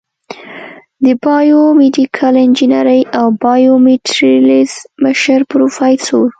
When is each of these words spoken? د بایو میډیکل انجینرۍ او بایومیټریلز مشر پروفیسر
د 1.03 1.05
بایو 1.23 1.61
میډیکل 1.79 2.33
انجینرۍ 2.45 3.01
او 3.19 3.25
بایومیټریلز 3.41 4.73
مشر 5.03 5.39
پروفیسر 5.51 6.23